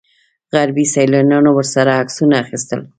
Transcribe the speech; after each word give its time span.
غربي 0.53 0.85
سیلانیانو 0.93 1.51
ورسره 1.55 1.91
عکسونه 2.01 2.35
اخیستل. 2.43 2.79